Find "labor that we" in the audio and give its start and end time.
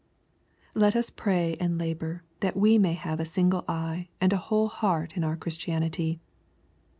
1.77-2.79